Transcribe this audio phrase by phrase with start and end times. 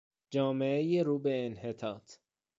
[0.33, 2.17] جامعهی روبه انحطاط